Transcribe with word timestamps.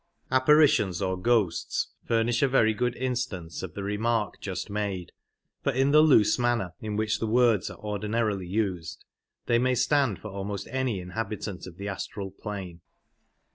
Apparitions 0.31 0.99
or 0.99 1.15
ghosts 1.15 1.89
furnish 2.07 2.41
a 2.41 2.47
very 2.47 2.73
good 2.73 2.95
instance 2.95 3.61
of 3.61 3.75
the 3.75 3.83
remark 3.83 4.39
just 4.41 4.67
made, 4.67 5.11
for 5.63 5.71
in 5.73 5.91
the 5.91 6.01
loose 6.01 6.39
manner 6.39 6.73
in 6.79 6.95
which 6.95 7.19
the 7.19 7.27
words 7.27 7.69
are 7.69 7.77
ordinarily 7.77 8.47
used 8.47 9.05
they 9.45 9.59
may 9.59 9.75
stand 9.75 10.17
for 10.17 10.31
almost 10.31 10.67
any 10.71 10.99
inhabitant 10.99 11.67
of 11.67 11.77
the 11.77 11.87
astral 11.87 12.31
plane. 12.31 12.81